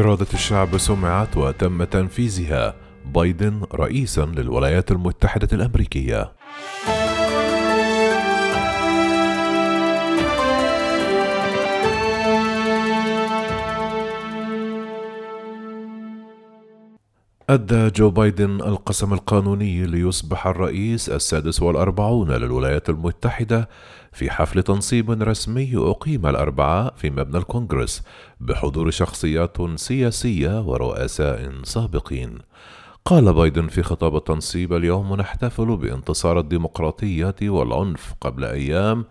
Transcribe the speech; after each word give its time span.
إرادة 0.00 0.26
الشعب 0.34 0.78
سمعت 0.78 1.36
وتم 1.36 1.84
تنفيذها 1.84 2.74
بايدن 3.14 3.62
رئيسا 3.74 4.24
للولايات 4.24 4.90
المتحدة 4.90 5.48
الأمريكية. 5.52 6.32
أدى 17.50 17.90
جو 17.90 18.10
بايدن 18.10 18.60
القسم 18.60 19.12
القانوني 19.14 19.86
ليصبح 19.86 20.46
الرئيس 20.46 21.08
السادس 21.08 21.62
والأربعون 21.62 22.30
للولايات 22.30 22.90
المتحدة 22.90 23.68
في 24.12 24.30
حفل 24.30 24.62
تنصيب 24.62 25.10
رسمي 25.10 25.76
أقيم 25.76 26.26
الأربعاء 26.26 26.94
في 26.96 27.10
مبنى 27.10 27.38
الكونغرس 27.38 28.02
بحضور 28.40 28.90
شخصيات 28.90 29.56
سياسية 29.74 30.60
ورؤساء 30.60 31.52
سابقين. 31.62 32.38
قال 33.04 33.32
بايدن 33.32 33.68
في 33.68 33.82
خطاب 33.82 34.16
التنصيب 34.16 34.72
اليوم 34.72 35.14
نحتفل 35.14 35.76
بانتصار 35.76 36.38
الديمقراطية 36.38 37.36
والعنف 37.42 38.14
قبل 38.20 38.44
أيام 38.44 39.04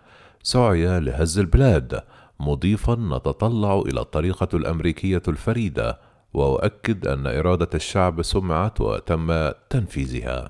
سعي 0.44 1.00
لهز 1.00 1.40
البلاد 1.40 2.02
مضيفا 2.40 2.96
نتطلع 2.96 3.80
إلى 3.80 4.00
الطريقة 4.02 4.50
الأمريكية 4.54 5.24
الفريدة 5.28 6.05
وأؤكد 6.36 7.08
أن 7.08 7.28
إرادة 7.28 7.70
الشعب 7.76 8.22
سمعت 8.22 8.82
وتم 8.82 9.52
تنفيذها. 9.70 10.50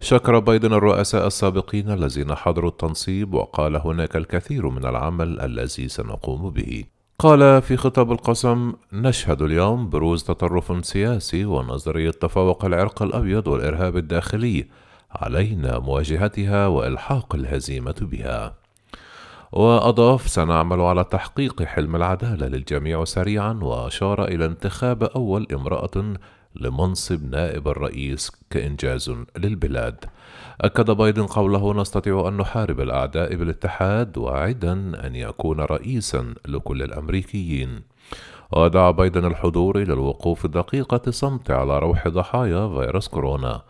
شكر 0.00 0.38
بايدن 0.38 0.72
الرؤساء 0.72 1.26
السابقين 1.26 1.90
الذين 1.90 2.34
حضروا 2.34 2.70
التنصيب 2.70 3.34
وقال 3.34 3.76
هناك 3.76 4.16
الكثير 4.16 4.68
من 4.68 4.84
العمل 4.84 5.40
الذي 5.40 5.88
سنقوم 5.88 6.50
به. 6.50 6.84
قال 7.18 7.62
في 7.62 7.76
خطاب 7.76 8.12
القسم 8.12 8.72
نشهد 8.92 9.42
اليوم 9.42 9.88
بروز 9.88 10.24
تطرف 10.24 10.86
سياسي 10.86 11.44
ونظريه 11.44 12.10
تفوق 12.10 12.64
العرق 12.64 13.02
الأبيض 13.02 13.48
والإرهاب 13.48 13.96
الداخلي 13.96 14.68
علينا 15.10 15.78
مواجهتها 15.78 16.66
وإلحاق 16.66 17.34
الهزيمة 17.34 17.94
بها. 18.00 18.63
وأضاف 19.54 20.28
سنعمل 20.28 20.80
على 20.80 21.04
تحقيق 21.04 21.62
حلم 21.62 21.96
العدالة 21.96 22.46
للجميع 22.46 23.04
سريعا 23.04 23.58
وأشار 23.62 24.24
إلى 24.24 24.46
انتخاب 24.46 25.02
أول 25.02 25.46
امرأة 25.52 26.14
لمنصب 26.56 27.30
نائب 27.30 27.68
الرئيس 27.68 28.32
كإنجاز 28.50 29.12
للبلاد 29.38 30.04
أكد 30.60 30.90
بايدن 30.90 31.26
قوله 31.26 31.74
نستطيع 31.74 32.28
أن 32.28 32.36
نحارب 32.36 32.80
الأعداء 32.80 33.36
بالاتحاد 33.36 34.18
واعدا 34.18 34.72
أن 35.06 35.16
يكون 35.16 35.60
رئيسا 35.60 36.34
لكل 36.48 36.82
الأمريكيين 36.82 37.80
ودعا 38.52 38.90
بايدن 38.90 39.24
الحضور 39.24 39.82
إلى 39.82 39.92
الوقوف 39.92 40.46
دقيقة 40.46 41.10
صمت 41.10 41.50
على 41.50 41.78
روح 41.78 42.08
ضحايا 42.08 42.68
فيروس 42.68 43.08
كورونا. 43.08 43.62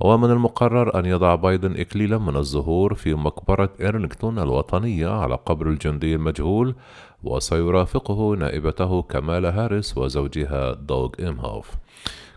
ومن 0.00 0.30
المقرر 0.30 0.98
أن 0.98 1.06
يضع 1.06 1.34
بايدن 1.34 1.80
إكليلا 1.80 2.18
من 2.18 2.36
الزهور 2.36 2.94
في 2.94 3.14
مقبرة 3.14 3.70
إيرلينغتون 3.80 4.38
الوطنية 4.38 5.08
على 5.08 5.34
قبر 5.34 5.68
الجندي 5.68 6.14
المجهول 6.14 6.74
وسيرافقه 7.24 8.36
نائبته 8.36 9.02
كمالا 9.02 9.64
هاريس 9.64 9.98
وزوجها 9.98 10.72
دوغ 10.72 11.10
إمهوف 11.20 11.70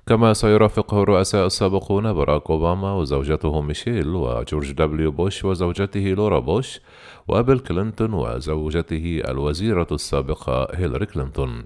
كما 0.08 0.34
سيرافقه 0.34 1.03
الرؤساء 1.03 1.45
السابقون 1.45 2.14
باراك 2.14 2.50
أوباما 2.50 2.94
وزوجته 2.94 3.61
ميشيل 3.61 4.08
وجورج 4.08 4.72
دبليو 4.72 5.11
بوش 5.11 5.45
وزوجته 5.45 6.00
لورا 6.00 6.39
بوش 6.39 6.80
وبيل 7.28 7.59
كلينتون 7.59 8.14
وزوجته 8.14 9.22
الوزيرة 9.28 9.88
السابقة 9.91 10.67
هيلاري 10.73 11.06
كلينتون. 11.06 11.64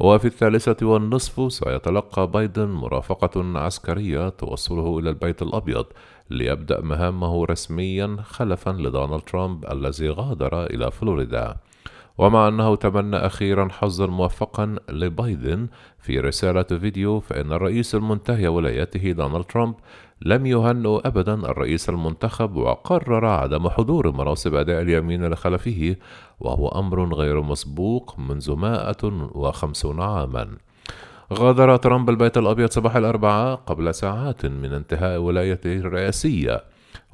وفي 0.00 0.24
الثالثة 0.24 0.86
والنصف 0.86 1.52
سيتلقى 1.52 2.26
بايدن 2.26 2.68
مرافقة 2.68 3.58
عسكرية 3.58 4.28
توصله 4.28 4.98
إلى 4.98 5.10
البيت 5.10 5.42
الأبيض 5.42 5.86
ليبدأ 6.30 6.80
مهامه 6.80 7.44
رسميا 7.44 8.16
خلفا 8.22 8.70
لدونالد 8.70 9.22
ترامب 9.22 9.72
الذي 9.72 10.10
غادر 10.10 10.64
إلى 10.64 10.90
فلوريدا. 10.90 11.56
ومع 12.18 12.48
أنه 12.48 12.76
تمنى 12.76 13.16
أخيرا 13.16 13.68
حظا 13.68 14.06
موفقا 14.06 14.76
لبايدن 14.88 15.68
في 15.98 16.20
رسالة 16.20 16.62
فيديو 16.62 17.20
فإن 17.20 17.52
الرئيس 17.52 17.94
المنتهي 17.94 18.48
ولايته 18.48 19.12
دونالد 19.12 19.44
ترامب 19.44 19.74
لم 20.22 20.46
يهنئ 20.46 21.00
أبدا 21.04 21.34
الرئيس 21.34 21.88
المنتخب 21.88 22.56
وقرر 22.56 23.26
عدم 23.26 23.68
حضور 23.68 24.12
مناصب 24.12 24.54
أداء 24.54 24.82
اليمين 24.82 25.26
لخلفه 25.26 25.96
وهو 26.40 26.68
أمر 26.68 27.14
غير 27.14 27.40
مسبوق 27.42 28.18
منذ 28.18 28.52
مائة 28.56 29.30
وخمسون 29.34 30.00
عاما. 30.00 30.48
غادر 31.32 31.76
ترامب 31.76 32.10
البيت 32.10 32.38
الأبيض 32.38 32.70
صباح 32.70 32.96
الأربعاء 32.96 33.54
قبل 33.54 33.94
ساعات 33.94 34.46
من 34.46 34.72
انتهاء 34.72 35.20
ولايته 35.20 35.76
الرئاسية 35.76 36.64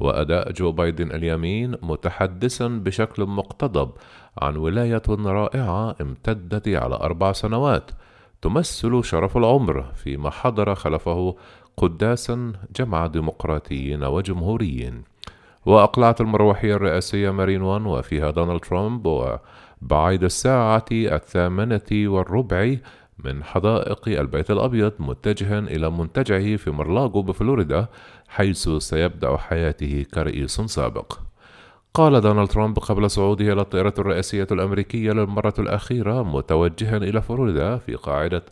وأداء 0.00 0.53
جو 0.53 0.73
بايدن 0.73 1.11
اليمين 1.11 1.75
متحدثا 1.83 2.69
بشكل 2.69 3.27
مقتضب 3.27 3.91
عن 4.38 4.56
ولاية 4.56 5.03
رائعة 5.09 5.97
امتدت 6.00 6.69
على 6.69 6.94
أربع 6.94 7.33
سنوات 7.33 7.91
تمثل 8.43 9.05
شرف 9.05 9.37
العمر 9.37 9.83
فيما 9.94 10.31
حضر 10.31 10.75
خلفه 10.75 11.37
قداسا 11.76 12.53
جمع 12.76 13.06
ديمقراطيين 13.06 14.04
وجمهوريين. 14.04 15.03
وأقلعت 15.66 16.20
المروحية 16.20 16.75
الرئاسية 16.75 17.31
مارين 17.31 17.62
وان 17.62 17.87
وفيها 17.87 18.31
دونالد 18.31 18.60
ترامب 18.60 19.06
وبعيد 19.06 20.25
الساعة 20.25 20.84
الثامنة 20.92 21.91
والربع 21.92 22.76
من 23.25 23.44
حدائق 23.44 24.09
البيت 24.09 24.50
الأبيض 24.50 24.92
متجها 24.98 25.59
إلى 25.59 25.91
منتجعه 25.91 26.56
في 26.56 26.70
مرلاغو 26.70 27.22
بفلوريدا 27.22 27.87
حيث 28.28 28.69
سيبدأ 28.69 29.37
حياته 29.37 30.06
كرئيس 30.14 30.60
سابق. 30.60 31.12
قال 31.94 32.20
دونالد 32.20 32.48
ترامب 32.48 32.78
قبل 32.78 33.10
صعوده 33.10 33.53
إلى 33.53 33.60
الطائرة 33.60 33.94
الرئاسية 33.98 34.47
الأمريكية 34.53 35.12
للمرة 35.12 35.54
الأخيرة 35.58 36.22
متوجها 36.22 36.97
إلى 36.97 37.22
فلوريدا 37.22 37.76
في 37.78 37.94
قاعدة 37.94 38.44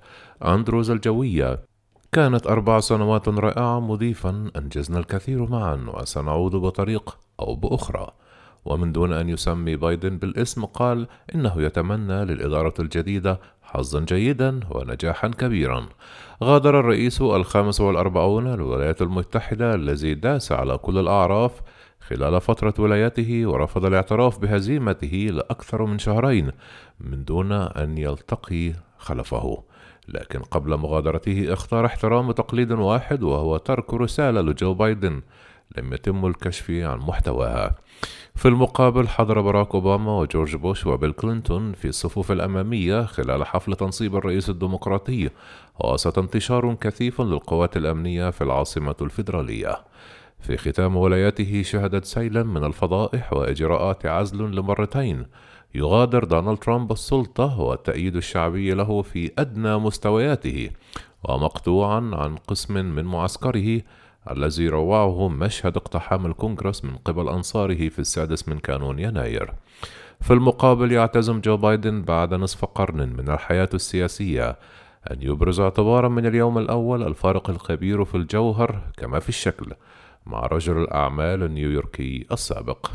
أندروز 0.44 0.90
الجوية. 0.90 1.73
كانت 2.14 2.46
أربع 2.46 2.80
سنوات 2.80 3.28
رائعة 3.28 3.80
مضيفا 3.80 4.50
أنجزنا 4.56 4.98
الكثير 4.98 5.50
معا 5.50 5.86
وسنعود 5.94 6.56
بطريق 6.56 7.18
أو 7.40 7.54
بأخرى. 7.54 8.10
ومن 8.64 8.92
دون 8.92 9.12
أن 9.12 9.28
يسمي 9.28 9.76
بايدن 9.76 10.18
بالاسم 10.18 10.64
قال 10.64 11.06
إنه 11.34 11.62
يتمنى 11.62 12.24
للإدارة 12.24 12.74
الجديدة 12.78 13.40
حظا 13.62 14.00
جيدا 14.00 14.60
ونجاحا 14.70 15.28
كبيرا. 15.28 15.86
غادر 16.44 16.80
الرئيس 16.80 17.20
الخامس 17.20 17.80
والأربعون 17.80 18.54
الولايات 18.54 19.02
المتحدة 19.02 19.74
الذي 19.74 20.14
داس 20.14 20.52
على 20.52 20.78
كل 20.78 20.98
الأعراف 20.98 21.52
خلال 22.00 22.40
فترة 22.40 22.74
ولايته 22.78 23.46
ورفض 23.46 23.84
الاعتراف 23.84 24.38
بهزيمته 24.38 25.28
لأكثر 25.32 25.84
من 25.84 25.98
شهرين 25.98 26.50
من 27.00 27.24
دون 27.24 27.52
أن 27.52 27.98
يلتقي 27.98 28.72
خلفه. 28.98 29.73
لكن 30.08 30.38
قبل 30.38 30.76
مغادرته 30.76 31.52
اختار 31.52 31.86
احترام 31.86 32.32
تقليد 32.32 32.72
واحد 32.72 33.22
وهو 33.22 33.56
ترك 33.56 33.94
رسالة 33.94 34.40
لجو 34.40 34.74
بايدن. 34.74 35.22
لم 35.78 35.92
يتم 35.92 36.26
الكشف 36.26 36.70
عن 36.70 36.98
محتواها. 36.98 37.74
في 38.34 38.48
المقابل 38.48 39.08
حضر 39.08 39.40
باراك 39.40 39.74
أوباما 39.74 40.12
وجورج 40.12 40.56
بوش 40.56 40.86
وبيل 40.86 41.12
كلينتون 41.12 41.72
في 41.72 41.88
الصفوف 41.88 42.32
الأمامية 42.32 43.04
خلال 43.04 43.46
حفل 43.46 43.74
تنصيب 43.74 44.16
الرئيس 44.16 44.50
الديمقراطي 44.50 45.30
وسط 45.84 46.18
انتشار 46.18 46.74
كثيف 46.74 47.20
للقوات 47.20 47.76
الأمنية 47.76 48.30
في 48.30 48.44
العاصمة 48.44 48.96
الفيدرالية. 49.00 49.76
في 50.44 50.56
ختام 50.56 50.96
ولايته 50.96 51.62
شهدت 51.62 52.04
سيلا 52.04 52.42
من 52.42 52.64
الفضائح 52.64 53.32
وإجراءات 53.32 54.06
عزل 54.06 54.56
لمرتين. 54.56 55.26
يغادر 55.74 56.24
دونالد 56.24 56.58
ترامب 56.58 56.92
السلطة 56.92 57.60
والتأييد 57.60 58.16
الشعبي 58.16 58.74
له 58.74 59.02
في 59.02 59.30
أدنى 59.38 59.78
مستوياته 59.78 60.70
ومقطوعا 61.24 62.10
عن 62.12 62.36
قسم 62.36 62.74
من 62.74 63.04
معسكره 63.04 63.80
الذي 64.30 64.68
روعه 64.68 65.28
مشهد 65.28 65.76
اقتحام 65.76 66.26
الكونغرس 66.26 66.84
من 66.84 66.96
قبل 66.96 67.28
أنصاره 67.28 67.88
في 67.88 67.98
السادس 67.98 68.48
من 68.48 68.58
كانون 68.58 68.98
يناير. 68.98 69.52
في 70.20 70.32
المقابل 70.32 70.92
يعتزم 70.92 71.40
جو 71.40 71.56
بايدن 71.56 72.02
بعد 72.02 72.34
نصف 72.34 72.64
قرن 72.64 73.08
من 73.08 73.28
الحياة 73.28 73.68
السياسية. 73.74 74.56
أن 75.10 75.16
يبرز 75.20 75.60
اعتبارا 75.60 76.08
من 76.08 76.26
اليوم 76.26 76.58
الأول 76.58 77.02
الفارق 77.02 77.50
الكبير 77.50 78.04
في 78.04 78.14
الجوهر 78.14 78.80
كما 78.96 79.18
في 79.18 79.28
الشكل. 79.28 79.72
مع 80.26 80.46
رجل 80.46 80.82
الأعمال 80.82 81.42
النيويوركي 81.42 82.26
السابق. 82.32 82.90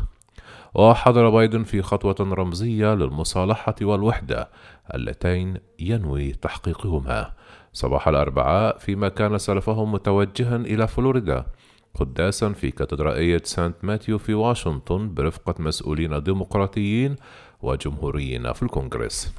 وحضر 0.74 1.30
بايدن 1.30 1.62
في 1.62 1.82
خطوة 1.82 2.16
رمزية 2.20 2.94
للمصالحة 2.94 3.74
والوحدة 3.82 4.50
اللتين 4.94 5.56
ينوي 5.78 6.32
تحقيقهما. 6.32 7.32
صباح 7.72 8.08
الأربعاء 8.08 8.78
فيما 8.78 9.08
كان 9.08 9.38
سلفه 9.38 9.84
متوجها 9.84 10.56
إلى 10.56 10.88
فلوريدا 10.88 11.46
قداسا 11.94 12.52
في 12.52 12.70
كاتدرائية 12.70 13.42
سانت 13.44 13.76
ماتيو 13.82 14.18
في 14.18 14.34
واشنطن 14.34 15.14
برفقة 15.14 15.54
مسؤولين 15.58 16.22
ديمقراطيين 16.22 17.16
وجمهوريين 17.62 18.52
في 18.52 18.62
الكونغرس. 18.62 19.34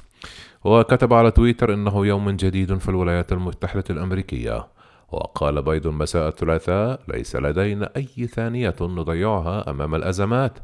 وكتب 0.64 1.12
على 1.12 1.30
تويتر 1.30 1.74
إنه 1.74 2.06
يوم 2.06 2.30
جديد 2.30 2.78
في 2.78 2.88
الولايات 2.88 3.32
المتحدة 3.32 3.84
الأمريكية. 3.90 4.66
وقال 5.12 5.62
بايدن 5.62 5.92
مساء 5.92 6.28
الثلاثاء 6.28 7.00
ليس 7.08 7.36
لدينا 7.36 7.90
أي 7.96 8.26
ثانية 8.26 8.74
نضيعها 8.80 9.70
أمام 9.70 9.94
الأزمات 9.94 10.58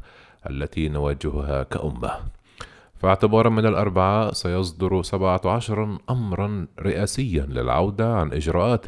التي 0.49 0.89
نواجهها 0.89 1.63
كأمة. 1.63 2.11
فاعتبارا 3.01 3.49
من 3.49 3.65
الأربعاء 3.65 4.33
سيصدر 4.33 5.01
17 5.01 5.97
أمرا 6.09 6.67
رئاسيا 6.79 7.45
للعودة 7.45 8.15
عن 8.15 8.33
إجراءات 8.33 8.85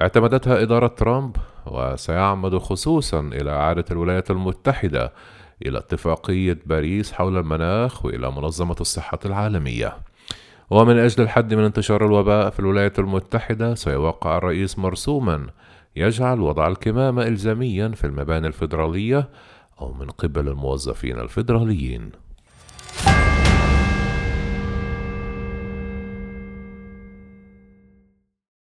اعتمدتها 0.00 0.62
إدارة 0.62 0.86
ترامب 0.86 1.36
وسيعمد 1.66 2.58
خصوصا 2.58 3.20
إلى 3.20 3.50
إعادة 3.50 3.84
الولايات 3.90 4.30
المتحدة 4.30 5.12
إلى 5.66 5.78
اتفاقية 5.78 6.58
باريس 6.66 7.12
حول 7.12 7.36
المناخ 7.36 8.04
وإلى 8.06 8.30
منظمة 8.30 8.76
الصحة 8.80 9.18
العالمية. 9.24 9.96
ومن 10.70 10.98
أجل 10.98 11.22
الحد 11.22 11.54
من 11.54 11.64
انتشار 11.64 12.06
الوباء 12.06 12.50
في 12.50 12.60
الولايات 12.60 12.98
المتحدة 12.98 13.74
سيوقع 13.74 14.36
الرئيس 14.36 14.78
مرسوما 14.78 15.46
يجعل 15.96 16.40
وضع 16.40 16.68
الكمامة 16.68 17.22
إلزاميا 17.22 17.88
في 17.88 18.04
المباني 18.04 18.46
الفيدرالية 18.46 19.28
أو 19.80 19.92
من 19.92 20.06
قبل 20.06 20.48
الموظفين 20.48 21.20
الفيدراليين. 21.20 22.10